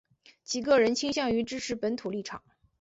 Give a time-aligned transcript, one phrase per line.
[0.43, 2.41] 其个人倾向于支持本土立场。